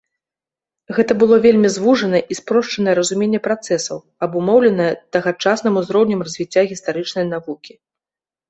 Гэта 0.99 1.11
было 1.23 1.35
вельмі 1.45 1.69
звужанае 1.75 2.21
і 2.35 2.37
спрошчанае 2.39 2.95
разуменне 2.99 3.39
працэсаў, 3.49 3.97
абумоўлена 4.29 4.85
тагачасным 5.17 5.73
узроўнем 5.83 6.19
развіцця 6.29 6.61
гістарычнай 6.73 7.25
навукі. 7.37 7.73